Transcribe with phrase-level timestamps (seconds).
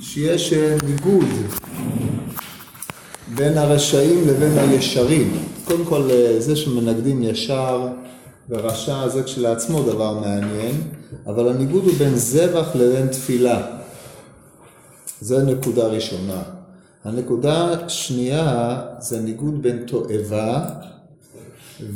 [0.00, 1.28] שיש אה, ניגוד
[3.34, 5.32] בין הרשעים לבין הישרים.
[5.64, 7.88] קודם כל, אה, זה שמנגדים ישר
[8.48, 10.74] ורשע זה כשלעצמו דבר מעניין,
[11.26, 13.62] אבל הניגוד הוא בין זבח לבין תפילה.
[15.20, 16.42] זו נקודה ראשונה.
[17.04, 20.64] הנקודה השנייה זה ניגוד בין תועבה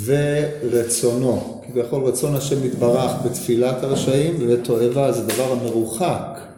[0.05, 1.63] ורצונו.
[1.67, 6.52] כביכול רצון השם יתברך בתפילת הרשעים ותועבה זה דבר המרוחק.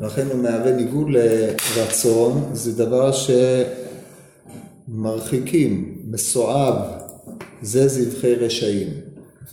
[0.00, 3.10] לכן הוא מהווה ניגוד לרצון, זה דבר
[4.88, 6.74] שמרחיקים, מסואב,
[7.62, 8.88] זה זבחי רשעים.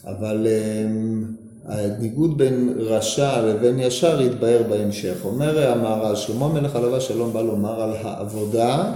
[0.05, 1.24] אבל אמ,
[1.66, 5.16] הניגוד בין רשע לבין ישר יתבהר בהמשך.
[5.24, 8.94] אומר המהר"ל, שלמה מלך עליו השלום בא לומר על העבודה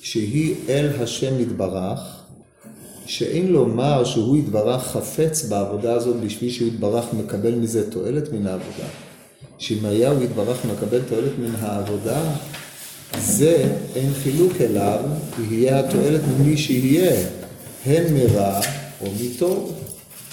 [0.00, 2.22] שהיא אל השם יתברך,
[3.06, 8.86] שאין לומר שהוא יתברך חפץ בעבודה הזאת בשביל שהוא יתברך מקבל מזה תועלת מן העבודה.
[9.70, 12.20] הוא יתברך מקבל תועלת מן העבודה,
[13.18, 15.00] זה אין חילוק אליו,
[15.50, 17.26] יהיה התועלת ממי שיהיה,
[17.86, 18.60] הן מרע
[19.00, 19.86] או מטוב.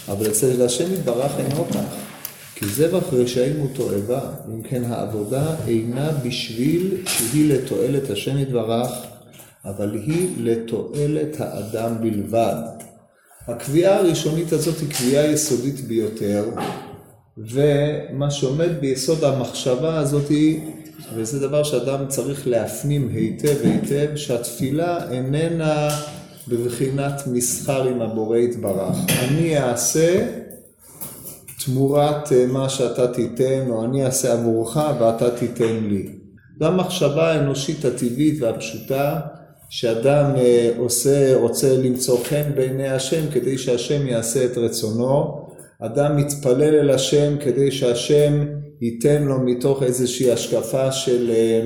[0.07, 1.95] אבל אצל השם יתברך אינו כך,
[2.55, 8.91] כי זבח רשעים הוא תועבה, אם כן העבודה אינה בשביל שהיא לתועלת השם יתברך,
[9.65, 12.55] אבל היא לתועלת האדם בלבד.
[13.47, 16.45] הקביעה הראשונית הזאת היא קביעה יסודית ביותר,
[17.37, 20.31] ומה שעומד ביסוד המחשבה הזאת
[21.15, 25.89] וזה דבר שאדם צריך להפנים היטב היטב, שהתפילה איננה
[26.47, 28.97] בבחינת מסחר עם הבורא יתברך.
[29.19, 30.27] אני אעשה
[31.65, 36.09] תמורת אה, מה שאתה תיתן, או אני אעשה עבורך ואתה תיתן לי.
[36.59, 39.19] זו המחשבה האנושית הטבעית והפשוטה,
[39.69, 45.42] שאדם אה, עושה, רוצה למצוא חן בעיני השם כדי שהשם יעשה את רצונו.
[45.85, 48.45] אדם מתפלל אל השם כדי שהשם
[48.81, 51.61] ייתן לו מתוך איזושהי השקפה של אה,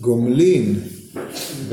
[0.00, 0.80] גומלין,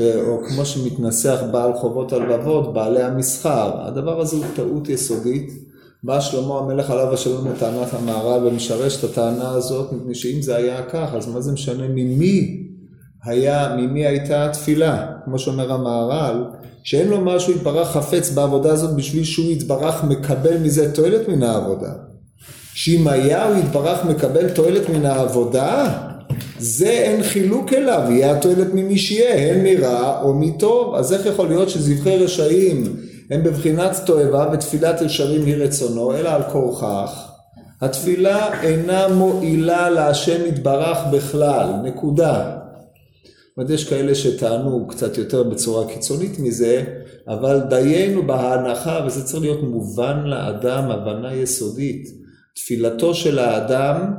[0.00, 3.86] או כמו שמתנסח בעל חובות הלבבות, בעלי המסחר.
[3.86, 5.50] הדבר הזה הוא טעות יסודית.
[6.02, 10.82] בא שלמה המלך עליו השלום לטענת המערב ומשרש את הטענה הזאת, מפני שאם זה היה
[10.82, 12.66] כך, אז מה זה משנה ממי
[13.24, 15.06] היה, ממי הייתה התפילה?
[15.24, 16.44] כמו שאומר המהר"ל,
[16.86, 21.92] שאין לו משהו יתברך חפץ בעבודה הזאת בשביל שהוא יתברך מקבל מזה תועלת מן העבודה.
[22.74, 25.98] שאם היה הוא יתברך מקבל תועלת מן העבודה,
[26.58, 30.94] זה אין חילוק אליו, יהיה התועלת ממי שיהיה, הן מרע או מטוב.
[30.94, 32.96] אז איך יכול להיות שזבחי רשעים
[33.30, 37.28] הם בבחינת תועבה ותפילת ישרים היא רצונו, אלא על כורכך.
[37.80, 42.65] התפילה אינה מועילה להשם יתברך בכלל, נקודה.
[43.56, 46.84] אומרת, יש כאלה שטענו קצת יותר בצורה קיצונית מזה,
[47.28, 52.08] אבל דיינו בהנחה, וזה צריך להיות מובן לאדם, הבנה יסודית.
[52.54, 54.12] תפילתו של האדם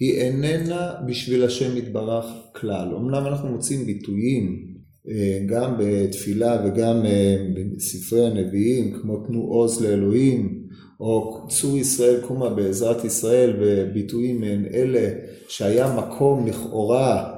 [0.00, 2.94] היא איננה בשביל השם יתברך כלל.
[2.96, 4.66] אמנם אנחנו מוצאים ביטויים
[5.08, 7.36] אה, גם בתפילה וגם אה,
[7.76, 10.62] בספרי הנביאים, כמו תנו עוז לאלוהים,
[11.00, 15.08] או צור ישראל קומה בעזרת ישראל, וביטויים מעין אלה,
[15.48, 17.34] שהיה מקום לכאורה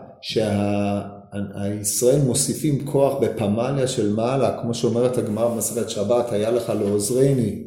[1.32, 7.62] שהישראל מוסיפים כוח בפמליה של מעלה, כמו שאומרת הגמרא במסכת שבת, היה לך לעוזרני,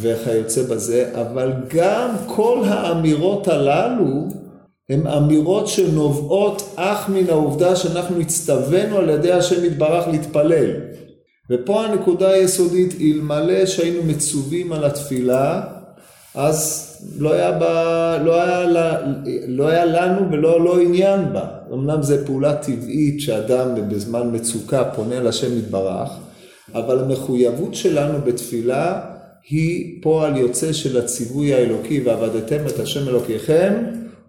[0.00, 4.28] וכיוצא בזה, אבל גם כל האמירות הללו
[4.90, 10.70] הן אמירות שנובעות אך מן העובדה שאנחנו הצטווינו על ידי השם יתברך להתפלל.
[11.50, 15.62] ופה הנקודה היסודית, אלמלא שהיינו מצווים על התפילה,
[16.38, 16.88] אז
[17.18, 18.66] לא היה, בה, לא היה,
[19.48, 21.44] לא היה לנו ולא לא עניין בה.
[21.72, 26.08] אמנם זו פעולה טבעית שאדם בזמן מצוקה פונה לשם יתברך,
[26.74, 29.00] אבל המחויבות שלנו בתפילה
[29.50, 33.74] היא פועל יוצא של הציווי האלוקי ועבדתם את השם אלוקיכם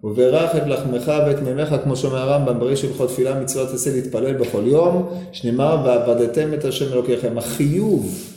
[0.04, 4.62] וברך את לחמך ואת מימיך כמו שאומר הרמב"ם ברי שלך תפילה מצוות עשה להתפלל בכל
[4.66, 8.29] יום שנאמר ועבדתם את השם אלוקיכם החיוב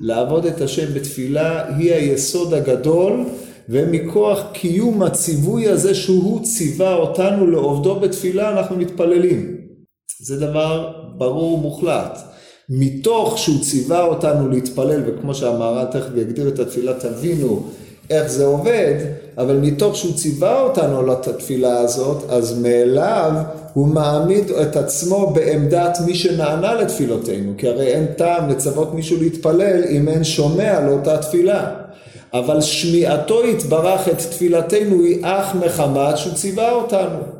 [0.00, 3.24] לעבוד את השם בתפילה היא היסוד הגדול
[3.68, 9.56] ומכוח קיום הציווי הזה שהוא ציווה אותנו לעובדו בתפילה אנחנו מתפללים.
[10.20, 12.18] זה דבר ברור ומוחלט.
[12.68, 17.70] מתוך שהוא ציווה אותנו להתפלל, וכמו שהמהר"ל תכף יגדיר את התפילה, תבינו
[18.10, 18.94] איך זה עובד,
[19.38, 23.32] אבל מתוך שהוא ציווה אותנו על התפילה הזאת, אז מאליו
[23.72, 29.84] הוא מעמיד את עצמו בעמדת מי שנענה לתפילותינו, כי הרי אין טעם לצוות מישהו להתפלל
[29.90, 31.70] אם אין שומע לאותה תפילה.
[32.32, 37.35] אבל שמיעתו יתברך את תפילתנו היא אך מחמת שהוא ציווה אותנו.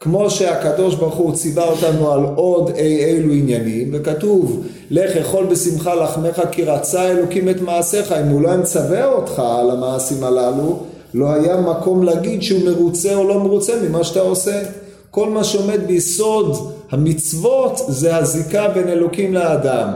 [0.00, 5.94] כמו שהקדוש ברוך הוא ציווה אותנו על עוד אי אילו עניינים, וכתוב לך אכול בשמחה
[5.94, 10.78] לחמך כי רצה אלוקים את מעשיך, אם הוא לא היה מצווה אותך על המעשים הללו,
[11.14, 14.62] לא היה מקום להגיד שהוא מרוצה או לא מרוצה ממה שאתה עושה.
[15.10, 19.88] כל מה שעומד ביסוד המצוות זה הזיקה בין אלוקים לאדם.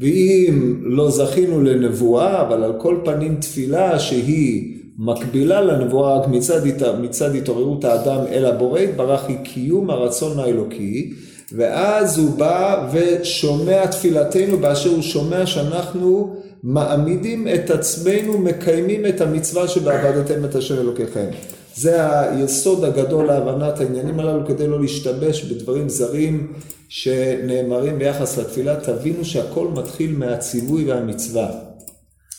[0.00, 6.60] ואם לא זכינו לנבואה, אבל על כל פנים תפילה שהיא מקבילה לנבואה רק מצד,
[7.00, 11.12] מצד התעוררות האדם אל הבורא יתברך היא קיום הרצון האלוקי,
[11.52, 19.68] ואז הוא בא ושומע תפילתנו באשר הוא שומע שאנחנו מעמידים את עצמנו, מקיימים את המצווה
[19.68, 21.26] שבעבדתם את השם אלוקיכם.
[21.74, 26.52] זה היסוד הגדול להבנת העניינים הללו כדי לא להשתבש בדברים זרים
[26.88, 28.76] שנאמרים ביחס לתפילה.
[28.80, 31.71] תבינו שהכל מתחיל מהציווי והמצווה.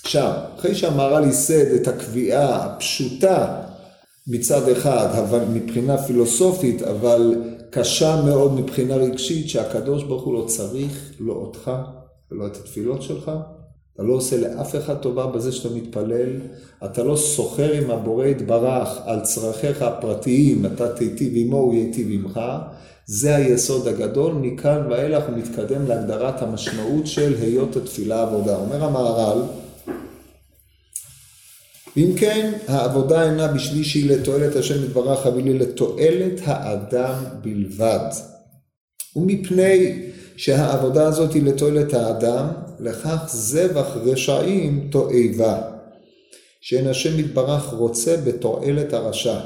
[0.03, 3.61] עכשיו, אחרי שהמהר"ל ייסד את הקביעה הפשוטה
[4.27, 7.35] מצד אחד, אבל מבחינה פילוסופית, אבל
[7.69, 11.71] קשה מאוד מבחינה רגשית, שהקדוש ברוך הוא לא צריך לא אותך
[12.31, 13.31] ולא את התפילות שלך,
[13.95, 16.29] אתה לא עושה לאף אחד טובה בזה שאתה מתפלל,
[16.85, 22.39] אתה לא סוחר עם הבורא יתברך על צרכיך הפרטיים, אתה תיטיב עמו, הוא ייטיב עמך,
[23.05, 28.55] זה היסוד הגדול, מכאן ואילך הוא מתקדם להגדרת המשמעות של היות התפילה עבודה.
[28.55, 29.41] אומר המהר"ל,
[31.97, 38.09] ואם כן, העבודה אינה בשביל שהיא לתועלת השם יתברך, אבל היא לתועלת האדם בלבד.
[39.15, 39.99] ומפני
[40.37, 42.47] שהעבודה הזאת היא לתועלת האדם,
[42.79, 45.61] לכך זבח רשעים תועבה.
[46.61, 49.39] שאין השם יתברך רוצה בתועלת הרשע.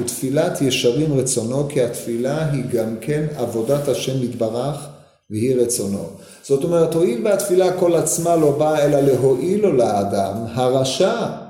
[0.00, 4.88] ותפילת ישרים רצונו, כי התפילה היא גם כן עבודת השם יתברך,
[5.30, 6.04] והיא רצונו.
[6.42, 11.43] זאת אומרת, הואיל והתפילה כל עצמה לא באה אלא להועיל לו לאדם, הרשע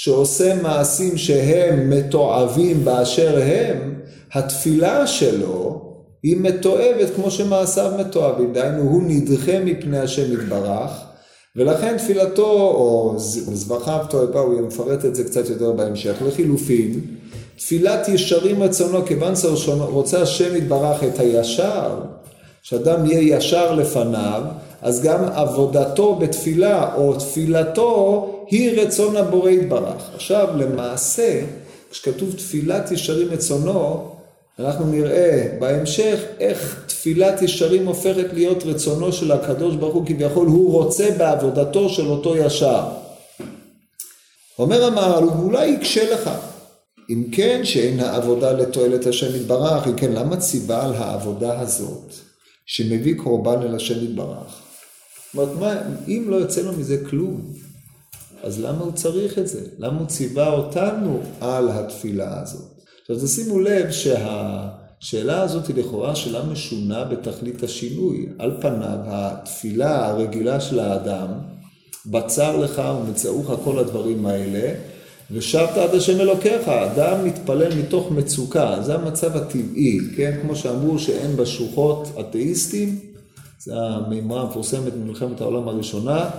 [0.00, 3.94] שעושה מעשים שהם מתועבים באשר הם,
[4.32, 5.82] התפילה שלו
[6.22, 10.90] היא מתועבת כמו שמעשיו מתועבים, דהיינו הוא נדחה מפני השם יתברך,
[11.56, 13.14] ולכן תפילתו, או
[13.52, 17.00] זבחיו תועבה, הוא מפרט את זה קצת יותר בהמשך, לחילופין,
[17.56, 22.00] תפילת ישרים רצונו, כיוון שרוצה השם יתברך את הישר,
[22.62, 24.42] שאדם יהיה ישר לפניו,
[24.82, 30.10] אז גם עבודתו בתפילה או תפילתו היא רצון הבורא יתברך.
[30.14, 31.40] עכשיו למעשה,
[31.90, 34.10] כשכתוב תפילת ישרים רצונו,
[34.58, 40.72] אנחנו נראה בהמשך איך תפילת ישרים הופכת להיות רצונו של הקדוש ברוך הוא, כביכול הוא
[40.72, 42.82] רוצה בעבודתו של אותו ישר.
[44.58, 46.30] אומר המהר"ל, אולי יקשה לך.
[47.10, 52.12] אם כן, שאין העבודה לתועלת השם יתברך, אם כן, למה ציווה על העבודה הזאת,
[52.66, 54.62] שמביא קורבן אל השם יתברך?
[55.34, 57.40] זאת אומרת, מה, אם לא יוצא לו מזה כלום,
[58.42, 59.60] אז למה הוא צריך את זה?
[59.78, 62.82] למה הוא ציווה אותנו על התפילה הזאת?
[63.00, 68.26] עכשיו תשימו לב שהשאלה הזאת היא לכאורה שאלה משונה בתכלית השינוי.
[68.38, 71.28] על פניו התפילה הרגילה של האדם,
[72.06, 74.74] בצר לך ומצאוך כל הדברים האלה,
[75.30, 80.38] ושבת עד השם אלוקיך, האדם מתפלל מתוך מצוקה, זה המצב הטבעי, כן?
[80.42, 82.98] כמו שאמרו שאין בשוחות אתאיסטים,
[83.60, 86.30] זה המימרה המפורסמת במלחמת העולם הראשונה,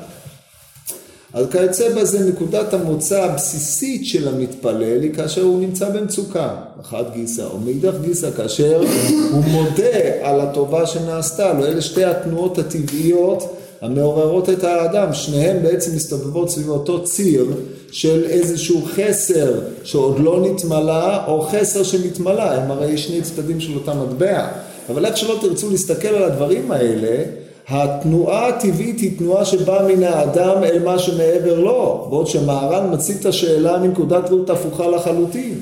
[1.33, 7.41] אז כיוצא בזה נקודת המוצא הבסיסית של המתפלל היא כאשר הוא נמצא במצוקה, אחת גיסא,
[7.41, 8.83] או מאידך גיסא כאשר
[9.31, 15.95] הוא מודה על הטובה שנעשתה לו, אלה שתי התנועות הטבעיות המעוררות את האדם, שניהם בעצם
[15.95, 17.45] מסתובבות סביב אותו ציר
[17.91, 23.93] של איזשהו חסר שעוד לא נתמלא, או חסר שנתמלא, הם הרי שני צדדים של אותה
[23.93, 24.47] מטבע,
[24.89, 27.24] אבל איך שלא תרצו להסתכל על הדברים האלה,
[27.69, 33.25] התנועה הטבעית היא תנועה שבאה מן האדם אל מה שמעבר לו, בעוד שמהר"ן מציג את
[33.25, 35.59] השאלה מנקודת ראות הפוכה לחלוטין.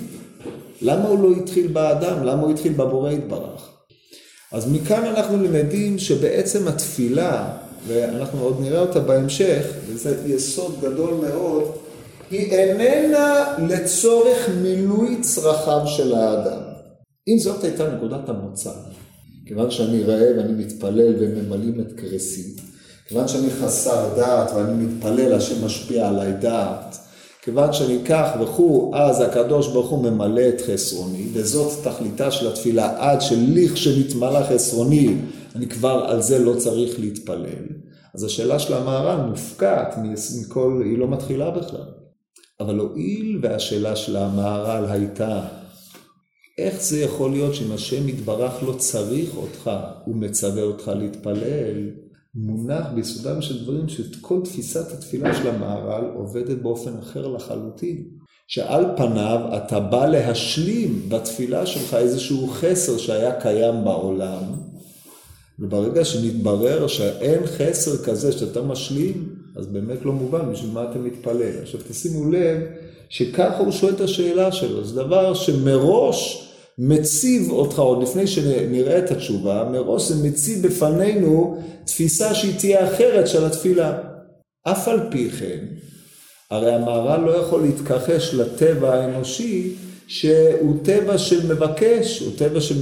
[0.82, 2.24] למה הוא לא התחיל באדם?
[2.24, 3.70] למה הוא התחיל בבורא יתברך?
[4.52, 7.50] אז מכאן אנחנו למדים שבעצם התפילה,
[7.88, 11.64] ואנחנו עוד נראה אותה בהמשך, וזה יסוד גדול מאוד,
[12.32, 16.62] היא איננה לצורך מילוי צרכיו של האדם.
[17.28, 18.72] אם זאת הייתה נקודת המוצא,
[19.48, 22.56] כיוון שאני רעב ואני מתפלל וממלאים את קרסי,
[23.08, 26.98] כיוון שאני חסר דעת ואני מתפלל, השם משפיע עליי דעת,
[27.42, 33.12] כיוון שאני כך וכו', אז הקדוש ברוך הוא ממלא את חסרוני, וזאת תכליתה של התפילה,
[33.12, 35.16] עד שליך שנתמלא חסרוני,
[35.56, 37.66] אני כבר על זה לא צריך להתפלל.
[38.14, 39.96] אז השאלה של המהר"ל מופקעת
[40.42, 41.86] מכל, היא לא מתחילה בכלל.
[42.60, 45.42] אבל הואיל והשאלה של המהר"ל הייתה
[46.58, 49.72] איך זה יכול להיות שאם השם יתברך לא צריך אותך,
[50.06, 51.90] הוא מצווה אותך להתפלל?
[52.36, 58.04] מונח ביסודם של דברים שכל תפיסת התפילה של המהר"ל עובדת באופן אחר לחלוטין.
[58.48, 64.44] שעל פניו אתה בא להשלים בתפילה שלך איזשהו חסר שהיה קיים בעולם,
[65.60, 71.62] וברגע שמתברר שאין חסר כזה שאתה משלים, אז באמת לא מובן בשביל מה אתה מתפלל.
[71.62, 72.62] עכשיו תשימו לב
[73.10, 76.47] שככה הוא שואל את השאלה שלו, זה דבר שמראש
[76.80, 83.28] מציב אותך, עוד לפני שנראה את התשובה, מראש זה מציב בפנינו תפיסה שהיא תהיה אחרת
[83.28, 83.98] של התפילה.
[84.64, 85.66] אף על פי כן,
[86.52, 89.74] הרי המהר"ל לא יכול להתכחש לטבע האנושי
[90.08, 92.76] שהוא טבע של מבקש, הוא טבע של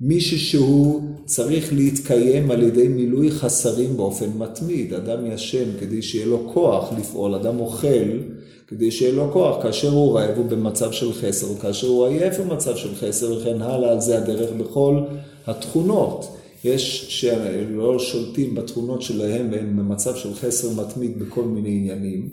[0.00, 4.94] מישהו שהוא צריך להתקיים על ידי מילוי חסרים באופן מתמיד.
[4.94, 8.18] אדם ישן כדי שיהיה לו כוח לפעול, אדם אוכל
[8.66, 9.62] כדי שיהיה לו כוח.
[9.62, 13.62] כאשר הוא רעב הוא במצב של חסר, כאשר הוא עייף הוא במצב של חסר וכן
[13.62, 15.00] הלאה, זה הדרך בכל
[15.46, 16.36] התכונות.
[16.64, 22.28] יש שלא שולטים בתכונות שלהם והם במצב של חסר מתמיד בכל מיני עניינים,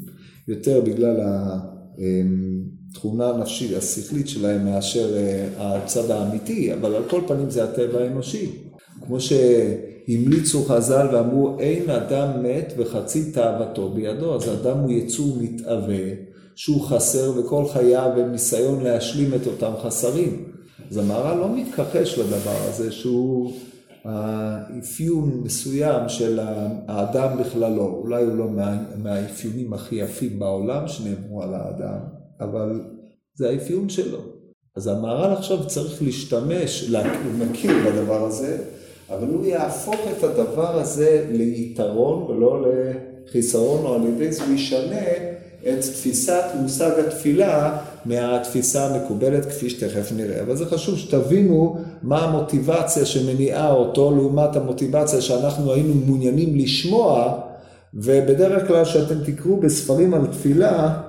[0.47, 1.15] יותר בגלל
[2.91, 8.51] התכונה הנפשית, השכלית שלהם מאשר אה, הצד האמיתי, אבל על כל פנים זה הטבע האנושי.
[9.05, 9.17] כמו
[10.09, 16.05] שהמליצו חז"ל ואמרו אין אדם מת וחצי תאוותו בידו, אז אדם הוא יצור מתאווה,
[16.55, 20.45] שהוא חסר וכל חייו הם ניסיון להשלים את אותם חסרים.
[20.91, 23.53] אז המהר"ל לא מתכחש לדבר הזה שהוא
[24.05, 26.39] האפיון מסוים של
[26.87, 28.47] האדם בכללו, אולי הוא לא
[29.03, 31.99] מהאפיונים הכי יפים בעולם שנאמרו על האדם,
[32.39, 32.81] אבל
[33.35, 34.19] זה האפיון שלו.
[34.75, 38.57] אז המהר"ל עכשיו צריך להשתמש, הוא מכיר בדבר הזה,
[39.09, 42.65] אבל הוא יהפוך את הדבר הזה ליתרון ולא
[43.27, 45.05] לחיסרון, או על ידי זה הוא ישנה
[45.67, 50.41] את תפיסת מושג התפילה מהתפיסה המקובלת כפי שתכף נראה.
[50.41, 57.39] אבל זה חשוב שתבינו מה המוטיבציה שמניעה אותו לעומת המוטיבציה שאנחנו היינו מעוניינים לשמוע,
[57.93, 61.01] ובדרך כלל שאתם תקראו בספרים על תפילה,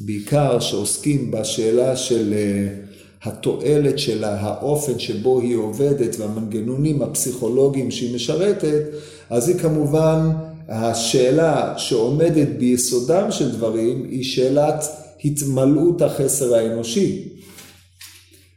[0.00, 2.85] בעיקר שעוסקים בשאלה של אה,
[3.26, 8.82] התועלת שלה, האופן שבו היא עובדת והמנגנונים הפסיכולוגיים שהיא משרתת,
[9.30, 10.30] אז היא כמובן,
[10.68, 14.84] השאלה שעומדת ביסודם של דברים היא שאלת
[15.24, 17.28] התמלאות החסר האנושי.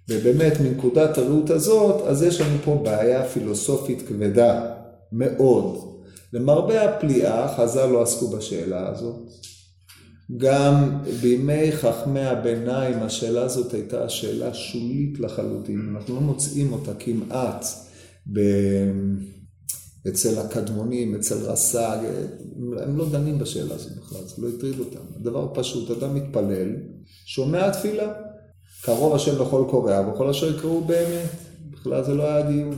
[0.10, 4.66] ובאמת מנקודת הראות הזאת, אז יש לנו פה בעיה פילוסופית כבדה
[5.12, 5.80] מאוד.
[6.34, 9.16] למרבה הפליאה, חז"ל לא עסקו בשאלה הזאת.
[10.38, 17.66] גם בימי חכמי הביניים השאלה הזאת הייתה שאלה שולית לחלוטין, אנחנו לא מוצאים אותה כמעט
[18.34, 18.40] ב...
[20.08, 21.98] אצל הקדמונים, אצל רס"ג,
[22.84, 25.00] הם לא דנים בשאלה הזאת בכלל, זה לא הטריד אותם.
[25.16, 26.76] הדבר פשוט, אדם מתפלל,
[27.26, 28.14] שומע תפילה,
[28.82, 31.30] קרוב השם לכל קורא, וכל אשר יקראו באמת.
[31.72, 32.78] בכלל זה לא היה הדיון.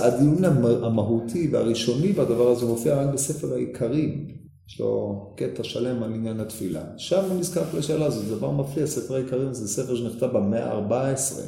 [0.00, 0.44] הדיון
[0.84, 4.41] המהותי והראשוני בדבר הזה מופיע רק בספר העיקרים.
[4.68, 6.82] יש לו קטע שלם על עניין התפילה.
[6.96, 11.40] שם הוא נזכר לשאלה הזאת, זה דבר מפליא, ספר העיקרים זה ספר שנכתב במאה ה-14.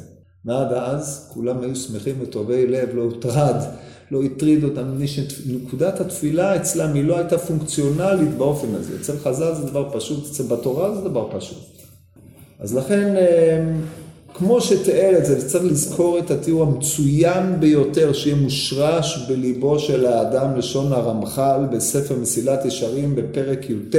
[0.45, 3.55] ועד אז כולם היו שמחים וטובי לב, לא הוטרד,
[4.11, 8.95] לא הטריד אותם, מפני שנקודת התפילה אצלם היא לא הייתה פונקציונלית באופן הזה.
[9.01, 11.63] אצל חז"ל זה דבר פשוט, אצל בתורה זה דבר פשוט.
[12.59, 13.81] אז לכן, אמ,
[14.37, 20.57] כמו שתיאר את זה, צריך לזכור את התיאור המצוין ביותר שיהיה מושרש בליבו של האדם,
[20.57, 23.95] לשון הרמח"ל, בספר מסילת ישרים בפרק י"ט.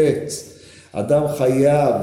[0.93, 1.95] אדם חייב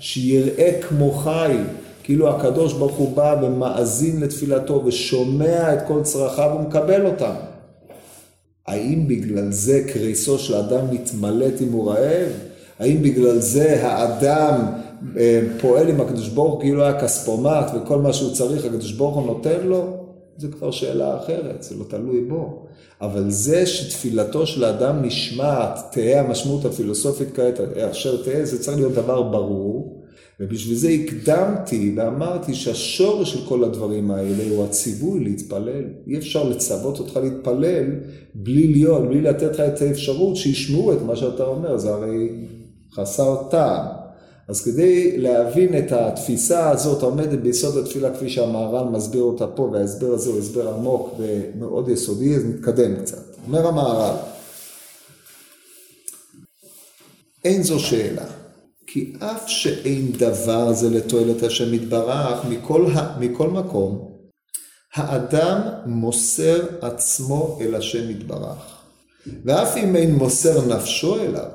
[0.00, 1.56] שיראה כמו חי,
[2.02, 7.34] כאילו הקדוש ברוך הוא בא ומאזין לתפילתו ושומע את כל צרכיו ומקבל אותם.
[8.66, 12.28] האם בגלל זה קריסו של אדם מתמלאת אם הוא רעב?
[12.78, 14.60] האם בגלל זה האדם
[15.60, 19.26] פועל עם הקדוש ברוך הוא כאילו היה כספומט וכל מה שהוא צריך הקדוש ברוך הוא
[19.26, 19.96] נותן לו?
[20.38, 22.66] זה כבר שאלה אחרת, זה לא תלוי בו.
[23.00, 28.92] אבל זה שתפילתו של האדם נשמעת, תהא המשמעות הפילוסופית כעת, אשר תהא, זה צריך להיות
[28.92, 30.02] דבר ברור.
[30.40, 35.84] ובשביל זה הקדמתי ואמרתי שהשורש של כל הדברים האלה הוא הציווי להתפלל.
[36.06, 37.84] אי אפשר לצוות אותך להתפלל
[38.34, 42.28] בלי להיות, בלי לתת לך את האפשרות שישמעו את מה שאתה אומר, זה הרי
[42.94, 44.05] חסר טעם.
[44.48, 50.12] אז כדי להבין את התפיסה הזאת העומדת ביסוד התפילה כפי שהמהר"ל מסביר אותה פה, וההסבר
[50.12, 53.22] הזה הוא הסבר עמוק ומאוד יסודי, אז נתקדם קצת.
[53.46, 54.16] אומר המהר"ל,
[57.44, 58.26] אין זו שאלה.
[58.86, 62.86] כי אף שאין דבר זה לתועלת השם יתברך, מכל,
[63.20, 64.12] מכל מקום,
[64.94, 68.76] האדם מוסר עצמו אל השם יתברך.
[69.44, 71.50] ואף אם אין מוסר נפשו אליו,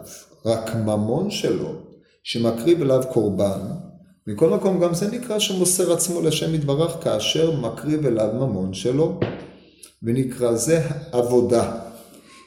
[0.45, 1.90] רק ממון שלו,
[2.23, 3.59] שמקריב אליו קורבן,
[4.27, 9.19] מכל מקום גם זה נקרא שמוסר עצמו לשם יתברך כאשר מקריב אליו ממון שלו,
[10.03, 11.71] ונקרא זה עבודה.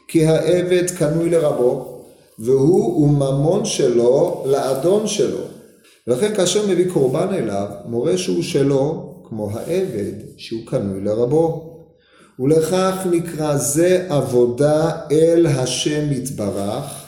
[0.08, 2.02] כי העבד קנוי לרבו,
[2.38, 5.40] והוא וממון שלו לאדון שלו.
[6.06, 11.70] ולכן כאשר מביא קורבן אליו, מורה שהוא שלו, כמו העבד שהוא קנוי לרבו.
[12.38, 17.03] ולכך נקרא זה עבודה אל השם יתברך,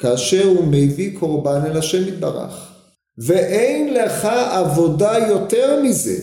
[0.00, 2.70] כאשר הוא מביא קורבן אל השם יתברך.
[3.18, 6.16] ואין לך עבודה יותר מזה.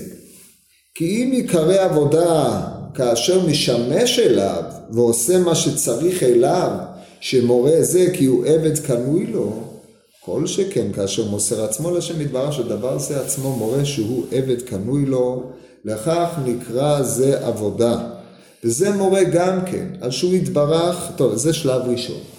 [0.95, 2.61] כי אם יקרא עבודה
[2.93, 6.71] כאשר משמש אליו ועושה מה שצריך אליו,
[7.19, 9.63] שמורה זה כי הוא עבד קנוי לו,
[10.25, 15.43] כל שכן כאשר מוסר עצמו לשם יתברך שדבר זה עצמו מורה שהוא עבד קנוי לו,
[15.85, 17.97] לכך נקרא זה עבודה.
[18.63, 22.36] וזה מורה גם כן, על שהוא יתברך, טוב, זה שלב ראשון.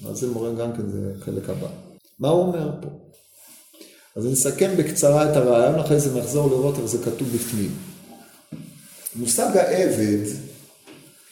[0.00, 1.68] מה זה מורה גם כן, זה חלק הבא.
[2.18, 2.88] מה הוא אומר פה?
[4.16, 7.70] אז אני אסכם בקצרה את הרעיון, אחרי זה נחזור לראות איך זה כתוב בפנים.
[9.16, 10.24] מושג העבד,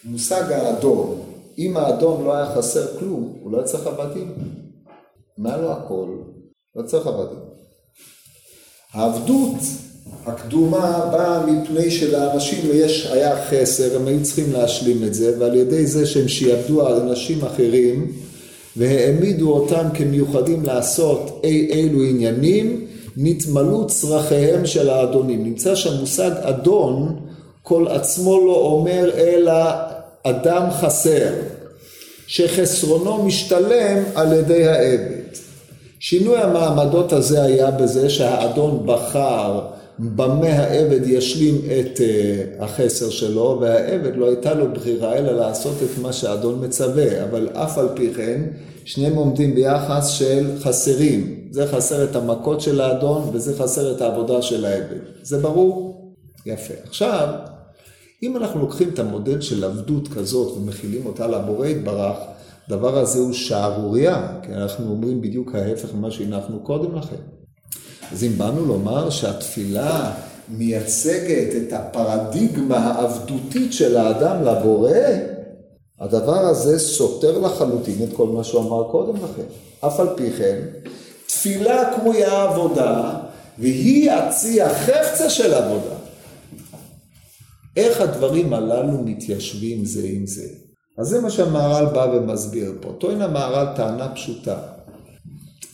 [0.04, 1.22] מושג האדון,
[1.58, 4.34] אם האדון לא היה חסר כלום, הוא לא היה צריך עבדים.
[5.38, 6.08] מה לו הכל?
[6.76, 7.38] לא צריך עבדים.
[8.92, 9.56] העבדות
[10.26, 15.86] הקדומה באה מפני שלאנשים יש, היה חסר, הם היו צריכים להשלים את זה, ועל ידי
[15.86, 18.12] זה שהם שיעבדו על אנשים אחרים
[18.76, 25.44] והעמידו אותם כמיוחדים לעשות אי אילו עניינים, נתמלאו צרכיהם של האדונים.
[25.44, 27.16] נמצא שהמושג אדון
[27.62, 29.52] כל עצמו לא אומר אלא
[30.22, 31.32] אדם חסר,
[32.26, 35.24] שחסרונו משתלם על ידי העבד.
[36.00, 39.60] שינוי המעמדות הזה היה בזה שהאדון בחר
[39.98, 46.02] במה העבד ישלים את uh, החסר שלו, והעבד לא הייתה לו בחירה אלא לעשות את
[46.02, 48.42] מה שהאדון מצווה, אבל אף על פי כן,
[48.84, 51.48] שניהם עומדים ביחס של חסרים.
[51.50, 54.98] זה חסר את המכות של האדון וזה חסר את העבודה של העבד.
[55.22, 55.94] זה ברור?
[56.46, 56.74] יפה.
[56.84, 57.28] עכשיו,
[58.22, 62.16] אם אנחנו לוקחים את המודל של עבדות כזאת ומכילים אותה לבורא יתברך,
[62.66, 67.43] הדבר הזה הוא שערורייה, כי אנחנו אומרים בדיוק ההפך ממה שהנחנו קודם לכן.
[68.12, 70.12] אז אם באנו לומר שהתפילה
[70.48, 74.90] מייצגת את הפרדיגמה העבדותית של האדם לבורא,
[76.00, 79.46] הדבר הזה סותר לחלוטין את כל מה שהוא אמר קודם לכן.
[79.86, 80.60] אף על פי כן,
[81.26, 83.12] תפילה קרויה עבודה,
[83.58, 85.94] והיא הצי החפצה של עבודה.
[87.76, 90.46] איך הדברים הללו מתיישבים זה עם זה?
[90.98, 92.92] אז זה מה שהמהר"ל בא ומסביר פה.
[92.98, 94.56] טוען המהר"ל טענה פשוטה.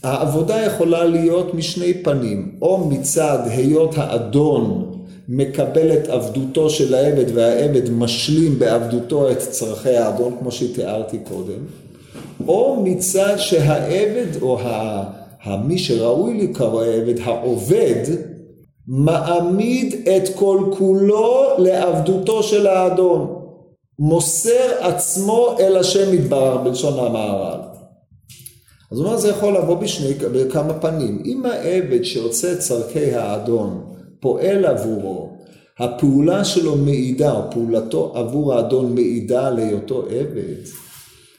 [0.03, 4.93] העבודה יכולה להיות משני פנים, או מצד היות האדון
[5.29, 11.59] מקבל את עבדותו של העבד והעבד משלים בעבדותו את צרכי האדון כמו שתיארתי קודם,
[12.49, 14.59] או מצד שהעבד או
[15.65, 18.05] מי שראוי לקרוא העבד, העובד,
[18.89, 23.35] מעמיד את כל כולו לעבדותו של האדון,
[23.99, 27.70] מוסר עצמו אל השם יתברך בלשון המהר"ל.
[28.93, 31.23] אז הוא אומר זה יכול לבוא בשני, בכמה פנים.
[31.25, 33.85] אם העבד שעושה את צורכי האדון
[34.21, 35.31] פועל עבורו,
[35.79, 40.63] הפעולה שלו מעידה, או פעולתו עבור האדון מעידה על היותו עבד,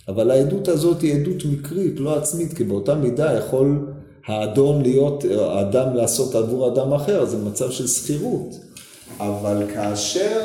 [0.07, 3.79] אבל העדות הזאת היא עדות מקרית, לא עצמית, כי באותה מידה יכול
[4.27, 8.55] האדון להיות, האדם לעשות עבור אדם אחר, זה מצב של שכירות.
[9.19, 10.41] אבל כאשר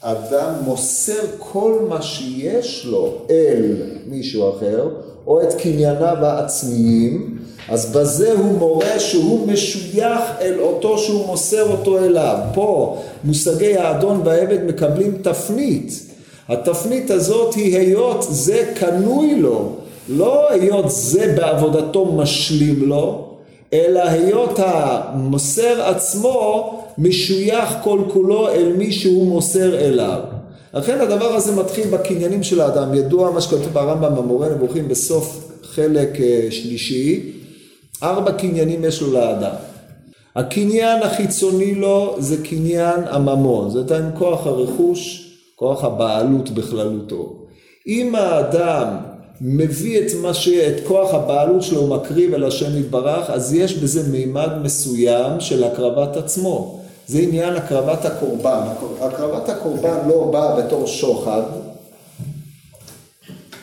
[0.00, 4.88] אדם מוסר כל מה שיש לו אל מישהו אחר,
[5.26, 11.98] או את קנייניו העצמיים, אז בזה הוא מורה שהוא משוייך אל אותו שהוא מוסר אותו
[11.98, 12.38] אליו.
[12.54, 15.92] פה מושגי האדון והעבד מקבלים תפנית.
[16.48, 19.72] התפנית הזאת היא היות זה קנוי לו,
[20.08, 23.28] לא היות זה בעבודתו משלים לו,
[23.72, 30.20] אלא היות המוסר עצמו משוייך כל כולו אל מי שהוא מוסר אליו.
[30.74, 32.94] לכן הדבר הזה מתחיל בקניינים של האדם.
[32.94, 37.32] ידוע מה שכתוב ברמב"ם במורה נבוכים בסוף חלק אה, שלישי,
[38.02, 39.54] ארבע קניינים יש לו לאדם.
[40.36, 47.46] הקניין החיצוני לו זה קניין הממון, זה עם כוח הרכוש, כוח הבעלות בכללותו.
[47.86, 48.86] אם האדם
[49.40, 50.48] מביא את מה ש...
[50.48, 55.64] את כוח הבעלות שלו, הוא מקריב אל השם יתברך, אז יש בזה מימד מסוים של
[55.64, 56.81] הקרבת עצמו.
[57.12, 58.60] זה עניין הקרבת הקורבן.
[59.00, 61.42] הקרבת הקורבן לא באה בתור שוחד,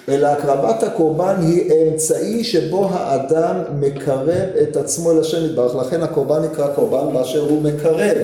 [0.10, 4.30] אלא הקרבת הקורבן היא אמצעי שבו האדם מקרב
[4.62, 8.18] את עצמו אל השם יתברך, לכן הקורבן נקרא קורבן באשר הוא מקרב.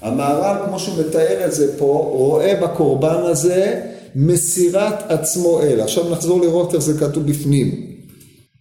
[0.00, 3.80] המהר"ל, כמו שהוא מתאר את זה פה, רואה בקורבן הזה
[4.14, 5.80] מסירת עצמו אל.
[5.80, 7.86] עכשיו נחזור לראות איך זה כתוב בפנים.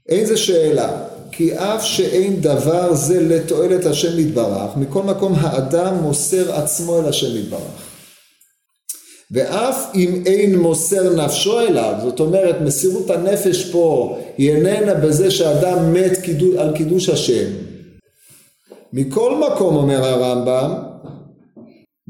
[0.09, 1.12] איזה שאלה?
[1.35, 7.37] כי אף שאין דבר זה לתועלת השם יתברך, מכל מקום האדם מוסר עצמו אל השם
[7.37, 7.81] יתברך.
[9.31, 15.93] ואף אם אין מוסר נפשו אליו, זאת אומרת מסירות הנפש פה היא איננה בזה שאדם
[15.93, 16.17] מת
[16.57, 17.51] על קידוש השם.
[18.93, 20.73] מכל מקום אומר הרמב"ם,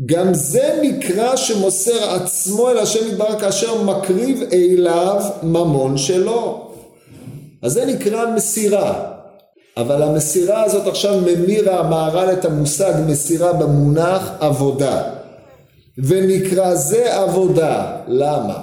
[0.05, 6.71] גם זה נקרא שמוסר עצמו אל השם יתברך כאשר מקריב אליו ממון שלו.
[7.61, 9.12] אז זה נקרא מסירה.
[9.77, 15.01] אבל המסירה הזאת עכשיו ממירה המהר"ל את המושג מסירה במונח עבודה.
[15.97, 17.95] ונקרא זה עבודה.
[18.07, 18.59] למה?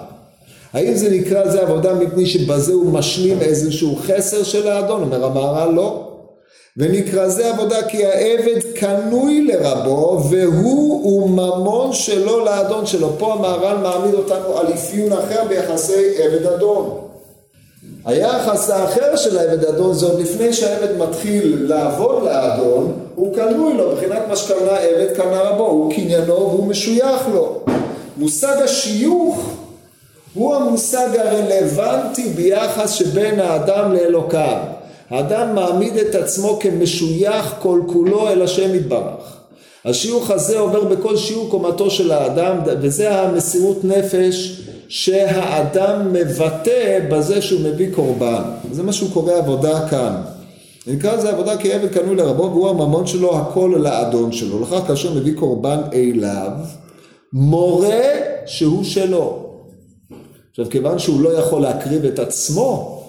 [0.73, 5.03] האם זה נקרא זה עבודה מפני שבזה הוא משלים איזשהו חסר של האדון?
[5.03, 6.07] אומר המהר"ל לא.
[6.77, 13.19] ונקרא זה עבודה כי העבד קנוי לרבו והוא וממון שלו לאדון שלו.
[13.19, 17.10] פה המהר"ל מעמיד אותנו על אפיון אחר ביחסי עבד אדון.
[18.05, 23.93] היחס האחר של העבד אדון זה עוד לפני שהעבד מתחיל לעבוד לאדון, הוא קנוי לו,
[23.93, 27.61] מבחינת מה שקנה עבד קנה רבו, הוא קניינו והוא משוייך לו.
[28.17, 29.51] מושג השיוך
[30.35, 34.59] הוא המושג הרלוונטי ביחס שבין האדם לאלוקיו.
[35.11, 39.37] האדם מעמיד את עצמו כמשוייך כל כולו אל השם יתברך.
[39.85, 44.61] השיוך הזה עובר בכל שיעור קומתו של האדם וזה המסירות נפש
[44.91, 48.43] שהאדם מבטא בזה שהוא מביא קורבן.
[48.73, 50.15] זה מה שהוא קורא עבודה כאן.
[50.87, 54.61] נקרא לזה עבודה כי עבד קנוי לרבו והוא הממון שלו הכל לאדון שלו.
[54.61, 56.51] לכך כאשר מביא קורבן אליו,
[57.33, 58.03] מורה
[58.47, 59.47] שהוא שלו.
[60.51, 63.00] עכשיו כיוון שהוא לא יכול להקריב את עצמו,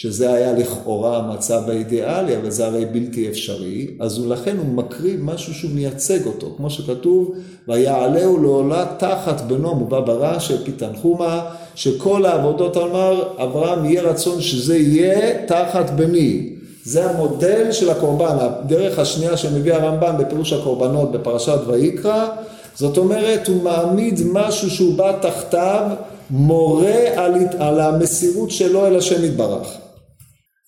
[0.00, 5.54] שזה היה לכאורה המצב האידיאלי, אבל זה הרי בלתי אפשרי, אז לכן הוא מקריב משהו
[5.54, 7.34] שהוא מייצג אותו, כמו שכתוב,
[7.68, 11.40] ויעלהו לעולה תחת בנו מובא ברע של פיתנחומה,
[11.74, 16.48] שכל העבודות אמר אברהם יהיה רצון שזה יהיה תחת בני.
[16.84, 22.26] זה המודל של הקורבן, הדרך השנייה שמביא הרמב"ם בפירוש הקורבנות בפרשת ויקרא,
[22.74, 25.82] זאת אומרת הוא מעמיד משהו שהוא בא תחתיו
[26.30, 29.76] מורה על, על המסירות שלו אל השם יתברך.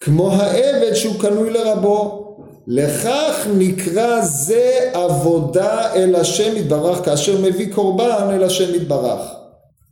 [0.05, 2.19] כמו העבד שהוא קנוי לרבו.
[2.67, 9.21] לכך נקרא זה עבודה אל השם יתברך כאשר מביא קורבן אל השם יתברך.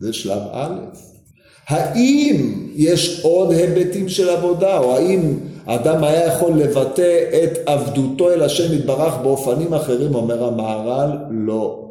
[0.00, 0.74] זה שלב א'.
[1.68, 8.42] האם יש עוד היבטים של עבודה או האם האדם היה יכול לבטא את עבדותו אל
[8.42, 11.89] השם יתברך באופנים אחרים אומר המהר"ל לא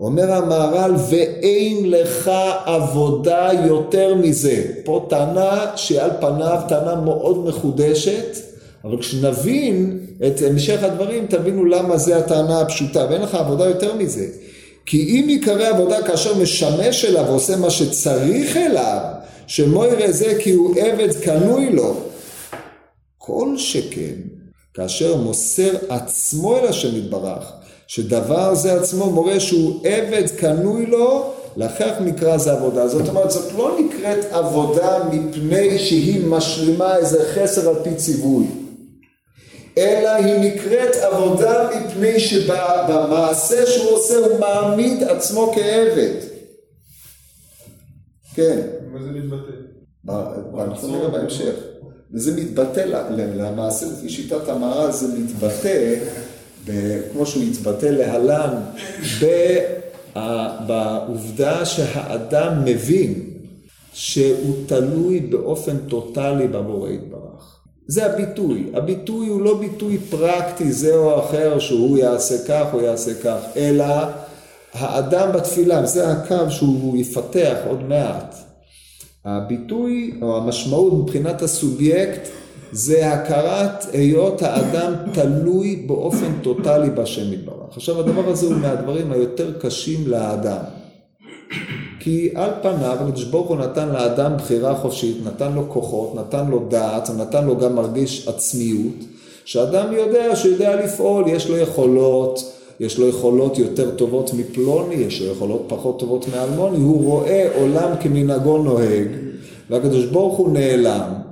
[0.00, 2.30] אומר המהר"ל ואין לך
[2.64, 4.64] עבודה יותר מזה.
[4.84, 8.36] פה טענה שעל פניו טענה מאוד מחודשת,
[8.84, 14.26] אבל כשנבין את המשך הדברים תבינו למה זה הטענה הפשוטה ואין לך עבודה יותר מזה.
[14.86, 19.00] כי אם יקרא עבודה כאשר משמש אליו ועושה מה שצריך אליו,
[19.46, 21.94] שמו יראה זה כי הוא עבד קנוי לו.
[23.18, 24.14] כל שכן
[24.74, 27.52] כאשר מוסר עצמו אל השם יתברך
[27.88, 32.88] שדבר זה עצמו מורה שהוא עבד קנוי לו, לכך נקרא זה עבודה.
[32.88, 38.46] זאת אומרת, זאת לא נקראת עבודה מפני שהיא משלימה איזה חסר על פי ציווי,
[39.78, 46.14] אלא היא נקראת עבודה מפני שבמעשה שהוא עושה הוא מעמיד עצמו כעבד.
[48.34, 48.60] כן.
[48.92, 49.52] מה זה מתבטא?
[50.64, 51.54] אנחנו נראה בהמשך.
[52.14, 52.80] וזה מתבטא
[53.16, 55.94] למעשה, לפי שיטת המהר"ל זה מתבטא
[57.12, 58.54] כמו שהוא התבטא להלן,
[60.66, 63.30] בעובדה שהאדם מבין
[63.92, 67.58] שהוא תלוי באופן טוטאלי בבורא יתברך.
[67.86, 68.70] זה הביטוי.
[68.74, 73.84] הביטוי הוא לא ביטוי פרקטי זה או אחר שהוא יעשה כך או יעשה כך, אלא
[74.72, 78.34] האדם בתפילה, זה הקו שהוא יפתח עוד מעט.
[79.24, 82.28] הביטוי או המשמעות מבחינת הסובייקט
[82.72, 87.76] זה הכרת היות האדם תלוי באופן טוטאלי בשם יתברך.
[87.76, 90.62] עכשיו הדבר הזה הוא מהדברים היותר קשים לאדם.
[92.00, 96.64] כי על פניו הקדוש ברוך הוא נתן לאדם בחירה חופשית, נתן לו כוחות, נתן לו
[96.68, 99.04] דעת, נתן לו גם מרגיש עצמיות,
[99.44, 105.22] שאדם יודע שהוא יודע לפעול, יש לו יכולות, יש לו יכולות יותר טובות מפלוני, יש
[105.22, 109.08] לו יכולות פחות טובות מאלמוני, הוא רואה עולם כמנהגו נוהג,
[109.70, 111.27] והקדוש ברוך הוא נעלם.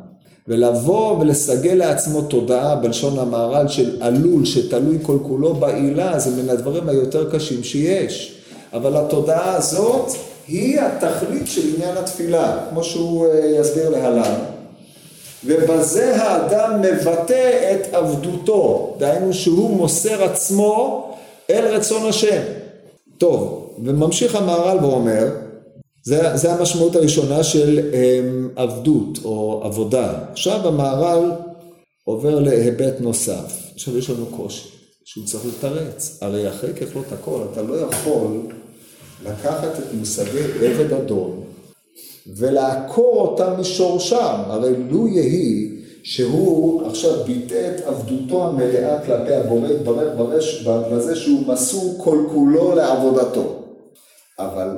[0.49, 6.89] ולבוא ולסגל לעצמו תודעה בלשון המהר"ל של עלול שתלוי כל כולו בעילה זה מן הדברים
[6.89, 8.33] היותר קשים שיש.
[8.73, 10.11] אבל התודעה הזאת
[10.49, 14.35] היא התכלית של עניין התפילה כמו שהוא אה, יסביר להלן.
[15.45, 18.95] ובזה האדם מבטא את עבדותו.
[18.99, 21.05] דהיינו שהוא מוסר עצמו
[21.51, 22.43] אל רצון השם.
[23.19, 25.29] טוב וממשיך המהר"ל ואומר
[26.07, 30.13] זה, זה המשמעות הראשונה של um, עבדות או עבודה.
[30.33, 31.33] עכשיו המהר"ל
[32.05, 33.73] עובר להיבט נוסף.
[33.75, 34.69] עכשיו יש לנו קושי,
[35.05, 36.19] שהוא צריך לתרץ.
[36.23, 38.41] הרי אחרי ככלות הכל, אתה לא יכול
[39.25, 41.43] לקחת את מושגי עבד אדון
[42.37, 44.41] ולעקור אותם משורשם.
[44.47, 45.69] הרי לו יהי
[46.03, 50.19] שהוא עכשיו ביטא את עבדותו המלאה כלפי הבורא, יתברך
[50.93, 53.63] בזה שהוא מסור כל כולו לעבודתו.
[54.39, 54.69] אבל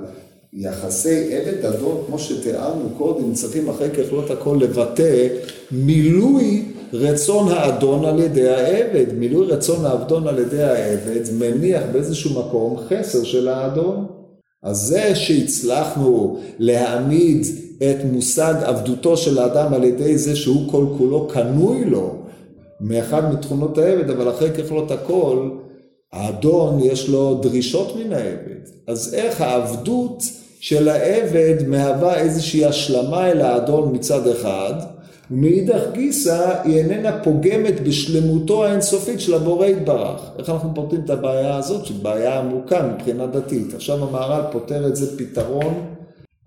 [0.52, 5.28] יחסי עבד אדון, כמו שתיארנו קודם, צריכים אחרי ככלות הכל לבטא
[5.70, 9.06] מילוי רצון האדון על ידי העבד.
[9.14, 14.06] מילוי רצון האדון על ידי העבד מניח באיזשהו מקום חסר של האדון.
[14.62, 17.46] אז זה שהצלחנו להעמיד
[17.78, 22.14] את מושג עבדותו של האדם על ידי זה שהוא כל כולו קנוי לו
[22.80, 25.50] מאחד מתכונות העבד, אבל אחרי ככלות הכל,
[26.12, 28.60] האדון יש לו דרישות מן העבד.
[28.86, 30.22] אז איך העבדות
[30.60, 34.74] של העבד מהווה איזושהי השלמה אל האדון מצד אחד,
[35.30, 40.20] ומאידך גיסא היא איננה פוגמת בשלמותו האינסופית של הבורא יתברך.
[40.38, 43.74] איך אנחנו פותרים את הבעיה הזאת, שהיא בעיה עמוקה מבחינה דתית.
[43.74, 45.86] עכשיו המהר"ל פותר את זה פתרון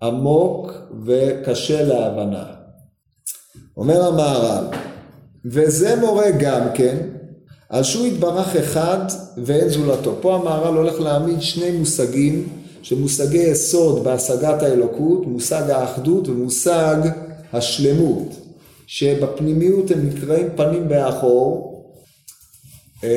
[0.04, 0.74] עמוק
[1.06, 2.44] וקשה להבנה.
[3.78, 4.66] אומר המהר"ל,
[5.46, 6.98] וזה מורה גם כן
[7.70, 9.00] על שהוא יתברך אחד
[9.38, 10.16] ואין זולתו.
[10.22, 16.98] פה המהר"ל הולך להעמיד שני מושגים שמושגי יסוד בהשגת האלוקות, מושג האחדות ומושג
[17.54, 18.28] השלמות,
[18.88, 21.72] שבפנימיות הם נקראים פנים באחור,
[23.04, 23.10] אמ,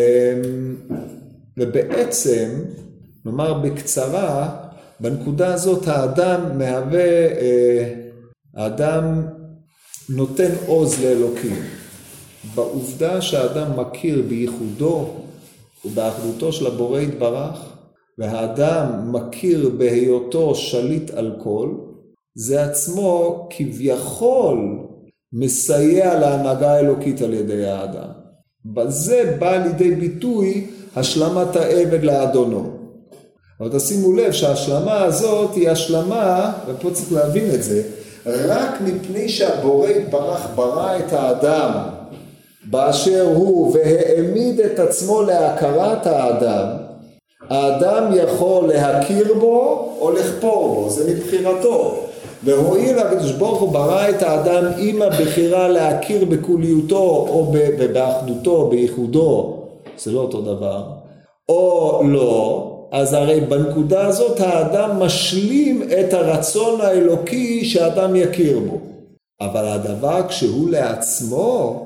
[1.57, 2.51] ובעצם,
[3.25, 4.57] נאמר בקצרה,
[5.01, 7.95] בנקודה הזאת האדם מהווה, אה,
[8.55, 9.23] האדם
[10.09, 11.63] נותן עוז לאלוקים.
[12.55, 15.11] בעובדה שהאדם מכיר בייחודו
[15.85, 17.74] ובאחדותו של הבורא יתברך,
[18.19, 21.69] והאדם מכיר בהיותו שליט על כל,
[22.35, 24.79] זה עצמו כביכול
[25.33, 28.09] מסייע להנהגה האלוקית על ידי האדם.
[28.65, 32.71] בזה בא לידי ביטוי השלמת העבד לאדונו.
[33.61, 37.83] אבל תשימו לב שההשלמה הזאת היא השלמה, ופה צריך להבין את זה,
[38.27, 41.71] רק מפני שהבורא יתברך ברא את האדם
[42.65, 46.84] באשר הוא והעמיד את עצמו להכרת האדם,
[47.49, 51.95] האדם יכול להכיר בו או לכפור בו, זה מבחירתו.
[52.45, 57.53] והואיל הקדוש ברוך הוא ברא את האדם עם הבחירה להכיר בכוליותו או
[57.93, 59.57] באחדותו, בייחודו,
[59.99, 60.83] זה לא אותו דבר,
[61.49, 68.79] או לא, אז הרי בנקודה הזאת האדם משלים את הרצון האלוקי שהאדם יכיר בו.
[69.41, 71.81] אבל הדבר כשהוא לעצמו,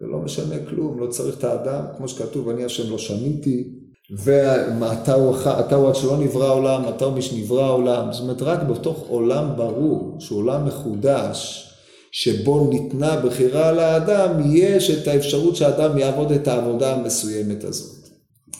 [0.00, 3.64] זה לא משנה כלום, לא צריך את האדם, כמו שכתוב, אני השם לא שניתי,
[4.10, 5.36] ואתה הוא,
[5.76, 9.56] הוא עד שלא נברא העולם, אתה הוא מי שנברא העולם, זאת אומרת רק בתוך עולם
[9.56, 11.64] ברור, שהוא עולם מחודש,
[12.12, 18.08] שבו ניתנה בחירה לאדם, יש את האפשרות שהאדם יעבוד את העבודה המסוימת הזאת.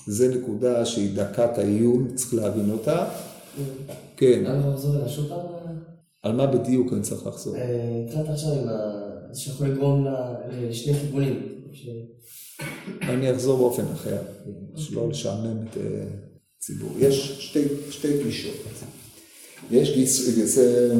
[0.06, 3.04] זה נקודה שהיא דקת העיון, צריך להבין אותה.
[4.16, 4.44] כן.
[6.22, 7.54] על מה בדיוק אני צריך לחזור?
[8.08, 9.34] קצת אה, עכשיו עם ה...
[9.34, 10.06] שיכול לגרום
[10.60, 11.42] לשני כיוונים.
[13.02, 14.16] אני אחזור באופן אחר,
[14.76, 15.76] שלא לשעמם את
[16.58, 16.90] הציבור.
[16.96, 18.54] אה, יש שתי, שתי גישות.
[19.70, 20.94] יש גיסה...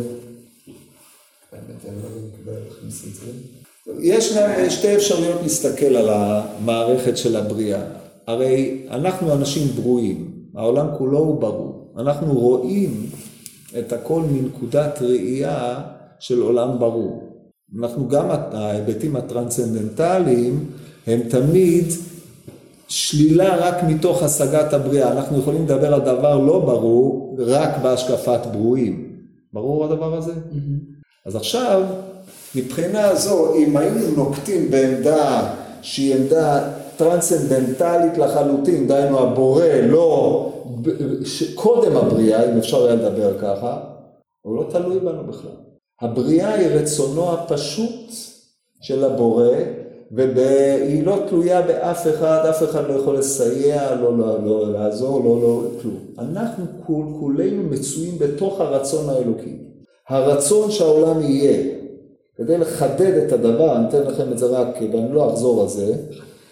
[4.00, 4.34] יש
[4.68, 7.82] שתי אפשרויות להסתכל על המערכת של הבריאה.
[8.26, 11.94] הרי אנחנו אנשים ברואים, העולם כולו הוא ברור.
[11.98, 13.06] אנחנו רואים
[13.78, 15.80] את הכל מנקודת ראייה
[16.18, 17.28] של עולם ברור.
[17.78, 20.70] אנחנו גם, ההיבטים הטרנסצנדנטליים
[21.08, 21.84] הם תמיד
[22.88, 25.12] שלילה רק מתוך השגת הבריאה.
[25.12, 29.08] אנחנו יכולים לדבר על דבר לא ברור רק בהשקפת ברואים.
[29.52, 30.32] ברור הדבר הזה?
[30.32, 30.98] Mm-hmm.
[31.26, 31.82] אז עכשיו,
[32.54, 40.52] מבחינה זו, אם היינו נוקטים בעמדה שהיא עמדה טרנסצנדנטלית לחלוטין, דהיינו הבורא לא,
[41.54, 43.80] קודם הבריאה, אם אפשר היה לדבר ככה,
[44.42, 45.50] הוא לא תלוי בנו בכלל.
[46.00, 48.10] הבריאה היא רצונו הפשוט
[48.80, 49.54] של הבורא,
[50.12, 55.42] והיא לא תלויה באף אחד, אף אחד לא יכול לסייע, לא, לא, לא לעזור, לא,
[55.42, 55.98] לא, כלום.
[56.18, 59.56] אנחנו כול, כולנו מצויים בתוך הרצון האלוקי.
[60.08, 61.62] הרצון שהעולם יהיה.
[62.36, 65.94] כדי לחדד את הדבר, אני אתן לכם את זה רק, ואני לא אחזור על זה,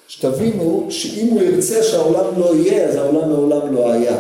[0.08, 4.16] שתבינו שאם הוא ירצה שהעולם לא יהיה, אז העולם מעולם לא היה.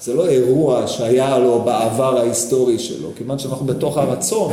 [0.00, 4.52] זה לא אירוע שהיה לו בעבר ההיסטורי שלו, כיוון שאנחנו בתוך הרצון.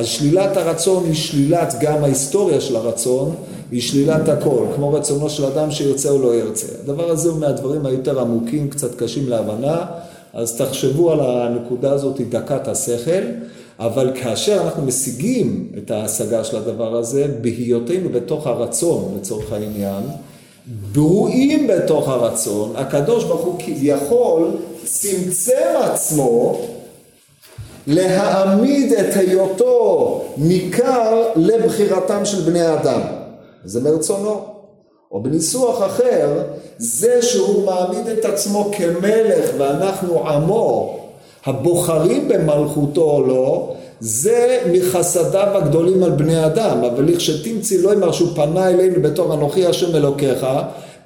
[0.00, 3.34] אז שלילת הרצון היא שלילת גם ההיסטוריה של הרצון,
[3.70, 6.66] היא שלילת הכל, כמו רצונו של אדם שירצה או לא ירצה.
[6.82, 9.86] הדבר הזה הוא מהדברים היותר עמוקים, קצת קשים להבנה,
[10.32, 13.22] אז תחשבו על הנקודה הזאת, דקת השכל,
[13.78, 20.02] אבל כאשר אנחנו משיגים את ההשגה של הדבר הזה, בהיותנו בתוך הרצון, לצורך העניין,
[20.92, 24.48] ברואים בתוך הרצון, הקדוש ברוך הוא כביכול
[24.84, 26.60] צמצם עצמו
[27.86, 33.00] להעמיד את היותו ניכר לבחירתם של בני אדם.
[33.64, 34.60] זה מרצונו.
[35.12, 36.42] או בניסוח אחר,
[36.78, 40.96] זה שהוא מעמיד את עצמו כמלך ואנחנו עמו,
[41.46, 48.28] הבוחרים במלכותו או לא, זה מחסדיו הגדולים על בני אדם, אבל לכשתמצי לא אמר שהוא
[48.34, 50.46] פנה אלינו בתור אנוכי השם אלוקיך,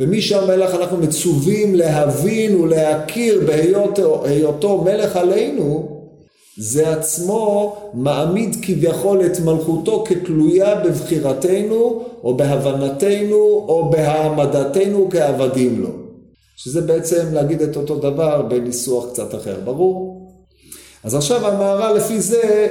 [0.01, 5.94] ומשם מלך אנחנו מצווים להבין ולהכיר בהיותו מלך עלינו,
[6.59, 15.89] זה עצמו מעמיד כביכול את מלכותו כתלויה בבחירתנו או בהבנתנו או בהעמדתנו כעבדים לו.
[16.57, 20.21] שזה בעצם להגיד את אותו דבר בניסוח קצת אחר, ברור?
[21.05, 22.69] אז עכשיו המהר"ל לפי זה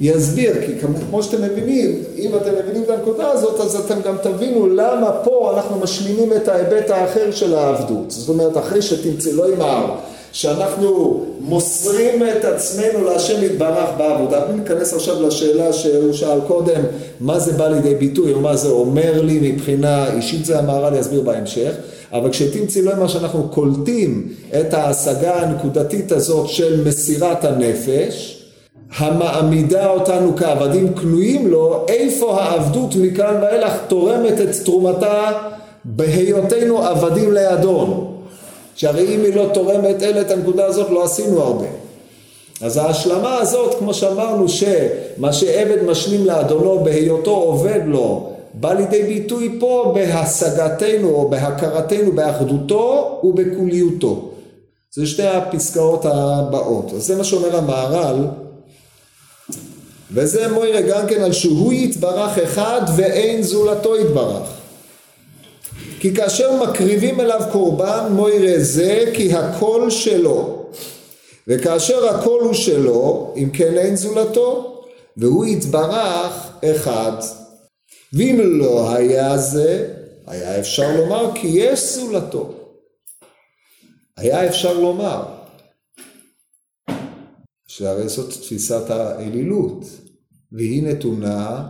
[0.00, 0.72] יסביר, כי
[1.10, 5.52] כמו שאתם מבינים, אם אתם מבינים את הנקודה הזאת, אז אתם גם תבינו למה פה
[5.56, 8.10] אנחנו משלימים את ההיבט האחר של העבדות.
[8.10, 9.94] זאת אומרת, אחרי שתמצא, לא ימהר,
[10.34, 14.46] שאנחנו מוסרים את עצמנו להשם יתברך בעבודה.
[14.46, 16.80] אני ניכנס עכשיו לשאלה שהוא שאל קודם,
[17.20, 21.20] מה זה בא לידי ביטוי, או מה זה אומר לי מבחינה אישית, זה המהר"ל יסביר
[21.20, 21.72] בהמשך.
[22.12, 24.28] אבל כשתמצאי לא מה שאנחנו קולטים
[24.60, 28.44] את ההשגה הנקודתית הזאת של מסירת הנפש,
[28.96, 35.32] המעמידה אותנו כעבדים קנויים לו, איפה העבדות מכאן ואילך תורמת את תרומתה
[35.84, 38.13] בהיותנו עבדים לאדון.
[38.74, 41.66] שהרי אם היא לא תורמת אלה את הנקודה הזאת לא עשינו הרבה.
[42.60, 49.56] אז ההשלמה הזאת, כמו שאמרנו, שמה שעבד משלים לאדונו בהיותו עובד לו, בא לידי ביטוי
[49.60, 54.30] פה בהשגתנו או בהכרתנו באחדותו ובכוליותו.
[54.94, 56.92] זה שתי הפסקאות הבאות.
[56.96, 58.26] אז זה מה שאומר המהר"ל,
[60.10, 64.63] וזה מוירה גם כן על שהוא יתברך אחד ואין זולתו יתברך.
[66.00, 70.66] כי כאשר מקריבים אליו קורבן מוירה זה כי הכל שלו.
[71.48, 74.80] וכאשר הכל הוא שלו, אם כן אין זולתו,
[75.16, 77.12] והוא יתברך אחד.
[78.12, 79.94] ואם לא היה זה,
[80.26, 82.54] היה אפשר לומר כי יש זולתו.
[84.16, 85.22] היה אפשר לומר
[87.66, 89.84] שהרי זאת תפיסת האלילות,
[90.52, 91.66] והיא נתונה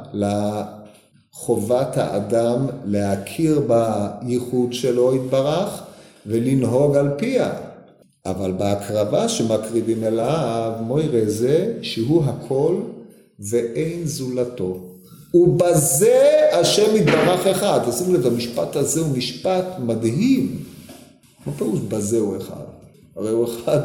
[1.35, 5.83] לחובת האדם להכיר בייחוד שלו יתברך
[6.27, 7.51] ולנהוג על פיה.
[8.27, 12.75] אבל בהקרבה שמקריבים אליו, מוירה זה שהוא הכל
[13.51, 14.79] ואין זולתו.
[15.35, 17.81] ובזה השם יתברך אחד.
[17.91, 20.59] תשימו לב, המשפט הזה הוא משפט מדהים.
[21.47, 22.65] מה פירוש בזה הוא אחד?
[23.17, 23.81] הרי הוא אחד,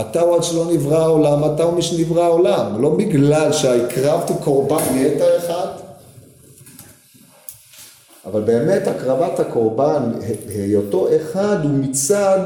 [0.00, 2.82] אתה הוא עד שלא נברא העולם, אתה הוא משנברא העולם.
[2.82, 5.89] לא בגלל שהקרבתי קורבן נהיית אחד.
[8.26, 10.02] אבל באמת הקרבת הקורבן,
[10.48, 12.38] היותו אחד, הוא מצד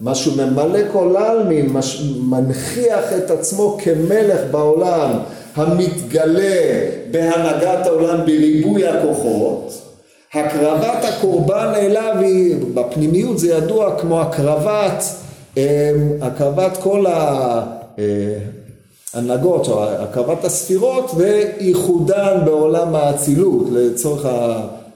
[0.00, 1.76] מה שהוא ממלא כל העלמין,
[2.20, 5.10] מנכיח את עצמו כמלך בעולם,
[5.56, 9.72] המתגלה בהנהגת העולם בריבוי הכוחות,
[10.34, 15.04] הקרבת הקורבן אליו היא, בפנימיות זה ידוע כמו הקרבת,
[15.56, 15.62] אמ,
[16.22, 17.04] הקרבת כל
[19.14, 24.26] ההנהגות, או הקרבת הספירות וייחודן בעולם האצילות לצורך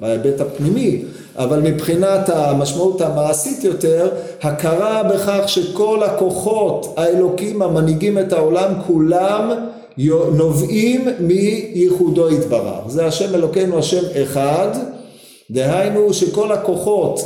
[0.02, 1.02] ההיבט הפנימי,
[1.36, 4.10] אבל מבחינת המשמעות המעשית יותר,
[4.42, 9.50] הכרה בכך שכל הכוחות האלוקים המנהיגים את העולם כולם
[10.32, 12.88] נובעים מייחודו יתברך.
[12.88, 14.68] זה השם אלוקינו השם אחד,
[15.50, 17.20] דהיינו שכל הכוחות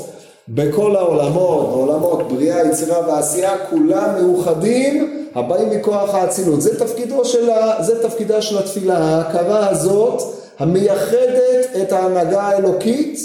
[0.48, 6.60] בכל העולמות, העולמות בריאה, יצירה ועשייה, כולם מאוחדים הבאים מכוח האצילות.
[6.60, 7.82] זה תפקידו של ה...
[7.82, 10.22] זה תפקידה של התפילה, ההכרה הזאת
[10.60, 13.18] המייחדת את ההנהגה האלוקית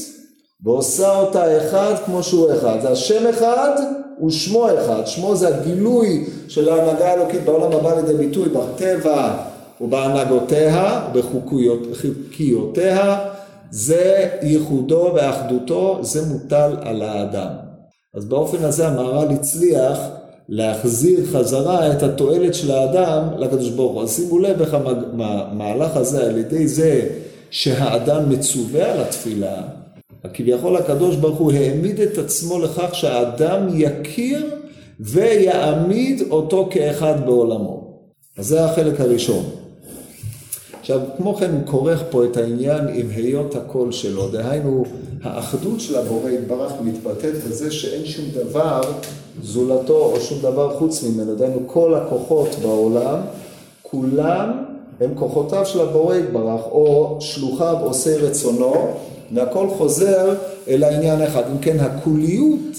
[0.63, 2.77] ועושה אותה אחד כמו שהוא אחד.
[2.81, 3.71] זה השם אחד
[4.25, 5.05] ושמו אחד.
[5.05, 9.37] שמו זה הגילוי של ההנהגה האלוקית בעולם הבא לידי ביטוי בטבע
[9.81, 13.17] ובהנהגותיה, בחוקיותיה,
[13.71, 17.49] זה ייחודו ואחדותו, זה מוטל על האדם.
[18.13, 19.97] אז באופן הזה המהר"ל הצליח
[20.49, 24.03] להחזיר חזרה את התועלת של האדם לקדוש ברוך הוא.
[24.03, 27.09] אז שימו לב איך המהלך הזה על ידי זה
[27.49, 29.61] שהאדם מצווה על התפילה,
[30.33, 34.49] כביכול הקדוש ברוך הוא העמיד את עצמו לכך שהאדם יכיר
[34.99, 37.99] ויעמיד אותו כאחד בעולמו.
[38.37, 39.64] אז זה החלק הראשון.
[40.85, 44.83] עכשיו, כמו כן הוא כורך פה את העניין עם היות הקול שלו, דהיינו,
[45.23, 48.81] האחדות של הבורא יתברך מתבטאת בזה שאין שום דבר
[49.43, 53.19] זולתו או שום דבר חוץ ממנו, דהיינו כל הכוחות בעולם,
[53.81, 54.63] כולם
[54.99, 58.73] הם כוחותיו של הבורא יתברך, או שלוחיו עושי רצונו,
[59.33, 60.35] והכל חוזר
[60.67, 61.43] אל העניין אחד.
[61.51, 62.77] אם כן, הכוליות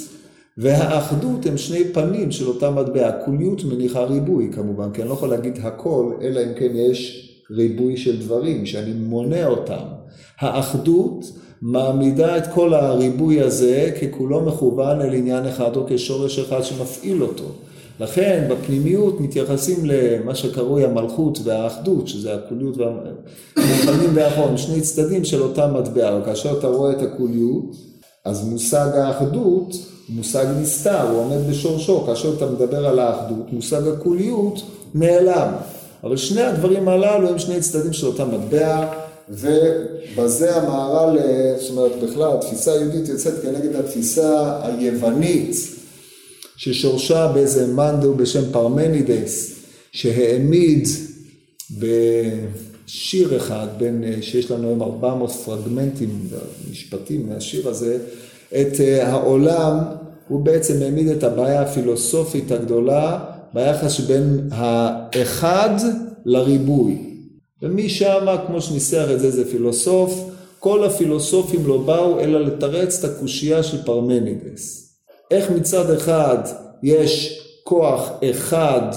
[0.58, 3.08] והאחדות הם שני פנים של אותה מטבע.
[3.08, 7.96] הכוליות מניחה ריבוי כמובן, כי אני לא יכול להגיד הכל, אלא אם כן יש ריבוי
[7.96, 9.84] של דברים, שאני מונה אותם.
[10.40, 11.24] האחדות
[11.62, 17.44] מעמידה את כל הריבוי הזה ככולו מכוון אל עניין אחד או כשורש אחד שמפעיל אותו.
[18.00, 25.66] לכן בפנימיות מתייחסים למה שקרוי המלכות והאחדות, שזה הכוליות והמוכנים והאחרון, שני צדדים של אותה
[25.66, 27.76] מטבע, וכאשר אתה רואה את הכוליות,
[28.24, 29.72] אז מושג האחדות
[30.08, 34.62] הוא מושג נסתר, הוא עומד בשורשו, כאשר אתה מדבר על האחדות, מושג הכוליות
[34.94, 35.52] נעלם.
[36.04, 38.92] אבל שני הדברים הללו הם שני צדדים של אותה מטבע,
[39.28, 41.18] ובזה המהר"ל,
[41.60, 45.56] זאת אומרת בכלל התפיסה היהודית יוצאת כנגד התפיסה היוונית
[46.56, 49.54] ששורשה באיזה מאן בשם פרמנידס,
[49.92, 50.88] שהעמיד
[51.78, 56.28] בשיר אחד, בין, שיש לנו היום 400 פרגמנטים,
[56.70, 57.98] משפטים מהשיר הזה,
[58.48, 59.78] את אה, העולם,
[60.28, 63.18] הוא בעצם העמיד את הבעיה הפילוסופית הגדולה
[63.56, 65.70] ביחס שבין האחד
[66.24, 66.98] לריבוי.
[67.62, 73.62] ומשם, כמו שניסח את זה, זה פילוסוף, כל הפילוסופים לא באו אלא לתרץ את הקושייה
[73.62, 74.96] של פרמנידס.
[75.30, 76.38] איך מצד אחד
[76.82, 78.90] יש כוח אחד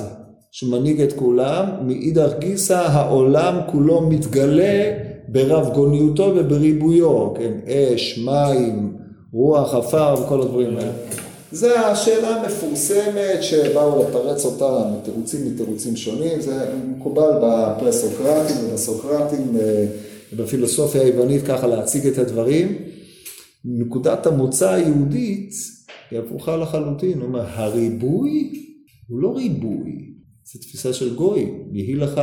[0.51, 4.91] שמנהיג את כולם, מאידך גיסא העולם כולו מתגלה
[5.28, 8.97] ברב גוניותו ובריבויו, כן, אש, מים,
[9.34, 11.28] רוח, עפר וכל הדברים האלה.
[11.51, 19.85] זה השאלה המפורסמת שבאו לתרץ אותה מתירוצים מתירוצים שונים, זה מקובל בפרסוקרטים ובסוקרטים, אה,
[20.33, 22.75] בפילוסופיה היוונית ככה להציג את הדברים.
[23.65, 25.53] נקודת המוצא היהודית
[26.11, 28.51] היא הפוכה לחלוטין, הוא אומר, הריבוי
[29.07, 30.09] הוא לא ריבוי,
[30.53, 32.21] זו תפיסה של גוי, יהי לך,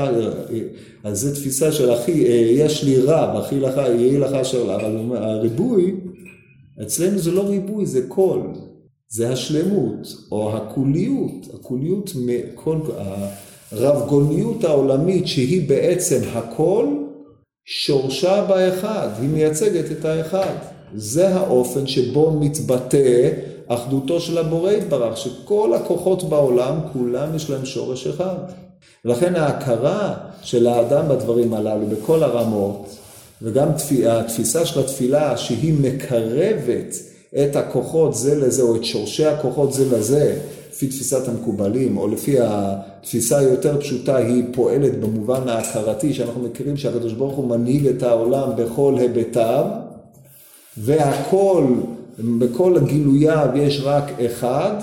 [1.05, 2.13] אז זו תפיסה של אחי,
[2.57, 5.95] יש לי רב, אחי לך, יהי לך אשר לך, אבל הריבוי,
[6.83, 8.41] אצלנו זה לא ריבוי, זה קול,
[9.09, 12.13] זה השלמות, או הקוליות, הקוליות,
[12.55, 12.79] כל,
[13.73, 16.87] הרב גוניות העולמית שהיא בעצם הכל,
[17.65, 20.55] שורשה באחד, היא מייצגת את האחד.
[20.95, 23.31] זה האופן שבו מתבטא
[23.69, 28.37] אחדותו של הבורא יתברך, שכל הכוחות בעולם, כולם יש להם שורש אחד.
[29.05, 32.97] ולכן ההכרה של האדם בדברים הללו, בכל הרמות,
[33.43, 33.69] וגם
[34.09, 36.95] התפיסה של התפילה שהיא מקרבת
[37.43, 40.39] את הכוחות זה לזה, או את שורשי הכוחות זה לזה,
[40.71, 47.13] לפי תפיסת המקובלים, או לפי התפיסה היותר פשוטה, היא פועלת במובן ההכרתי, שאנחנו מכירים שהקדוש
[47.13, 49.65] ברוך הוא מנהיג את העולם בכל היבטיו,
[50.77, 51.65] והכל
[52.19, 54.75] בכל גילוייו יש רק אחד,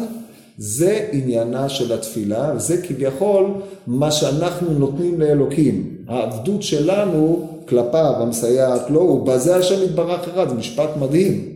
[0.58, 3.45] זה עניינה של התפילה, וזה כביכול
[3.88, 5.97] מה שאנחנו נותנים לאלוקים.
[6.08, 11.53] העבדות שלנו כלפיו, המסייעת לו, ובזה השם יתברך אחד, זה משפט מדהים.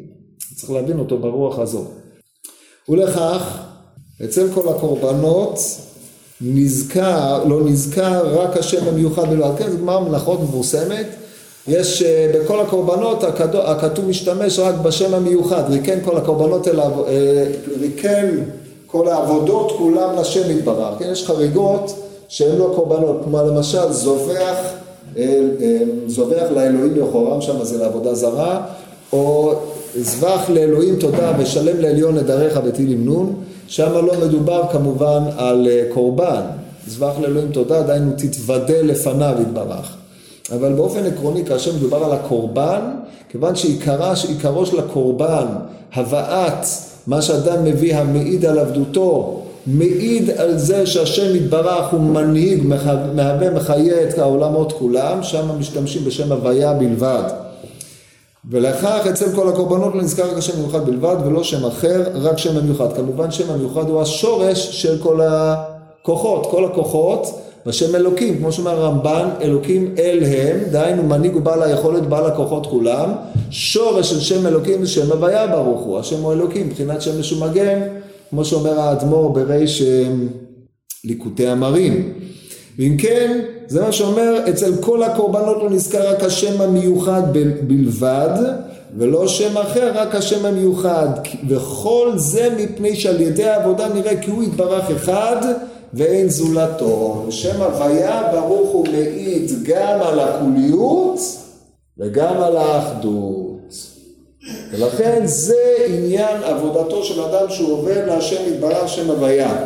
[0.58, 1.84] צריך להבין אותו ברוח הזו.
[2.90, 3.58] ולכך,
[4.26, 5.60] אצל כל הקורבנות
[6.42, 9.58] נזכר, לא נזכר רק השם המיוחד בלבד.
[9.58, 11.08] כן, זו גמרא מנחות מבוסמת.
[11.68, 17.46] יש אה, בכל הקורבנות הכתוב משתמש רק בשם המיוחד, ריקן כל הקורבנות אליו, אה,
[17.82, 18.26] ריקן
[18.88, 21.10] כל העבודות כולם לשם יתברך, כן?
[21.12, 21.96] יש חריגות
[22.28, 24.58] שהן לא קורבנות, כמו למשל זובח,
[25.18, 25.40] אה,
[26.08, 28.66] זובח לאלוהים יחורם שם זה לעבודה זרה,
[29.14, 29.54] או
[30.02, 33.34] זבח לאלוהים תודה ושלם לעליון נדריך בתהילים נון,
[33.68, 36.42] שם לא מדובר כמובן על קורבן,
[36.88, 39.96] זבח לאלוהים תודה, דהיינו תתוודה לפניו יתברך.
[40.56, 42.82] אבל באופן עקרוני, כאשר מדובר על הקורבן,
[43.30, 45.46] כיוון שעיקרו של הקורבן,
[45.94, 46.66] הבאת
[47.08, 52.64] מה שאדם מביא המעיד על עבדותו, מעיד על זה שהשם יתברך הוא מנהיג,
[53.16, 57.47] מהווה, מחיה את העולמות כולם, שם משתמשים בשם הוויה בלבד.
[58.52, 62.58] ולכך אצל כל הקורבנות לא נזכר רק השם המיוחד בלבד ולא שם אחר, רק שם
[62.58, 62.94] המיוחד.
[62.96, 69.30] כמובן שם המיוחד הוא השורש של כל הכוחות, כל הכוחות בשם אלוקים, כמו שאומר הרמב"ן,
[69.42, 73.10] אלוקים אל הם, דהיינו מנהיג ובעל היכולת, בעל הכוחות כולם,
[73.50, 77.80] שורש של שם אלוקים זה שם הוויה ברוך הוא, השם הוא אלוקים, מבחינת שם משומגן,
[78.30, 79.84] כמו שאומר האדמו"ר בריש
[81.04, 82.14] ליקוטי אמרים.
[82.78, 87.22] ואם כן, זה מה שאומר, אצל כל הקורבנות לא נזכר רק השם המיוחד
[87.68, 88.30] בלבד,
[88.98, 91.08] ולא שם אחר, רק השם המיוחד.
[91.48, 95.36] וכל זה מפני שעל ידי העבודה נראה כי הוא יתברך אחד,
[95.94, 97.26] ואין זולתו.
[97.30, 101.20] שם הוויה ברוך הוא מעיד גם על הכוליות
[101.98, 103.58] וגם על האחדות.
[104.72, 109.58] ולכן זה עניין עבודתו של אדם שהוא עובר להשם יתברך שם הוויה.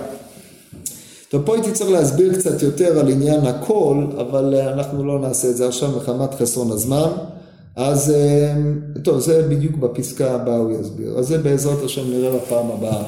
[1.32, 5.50] טוב, פה הייתי צריך להסביר קצת יותר על עניין הכל, אבל אה, אנחנו לא נעשה
[5.50, 7.10] את זה עכשיו מחמת חסרון הזמן.
[7.76, 8.54] אז אה,
[9.04, 11.18] טוב, זה בדיוק בפסקה הבאה הוא יסביר.
[11.18, 13.04] אז זה בעזרת השם נראה בפעם הבאה.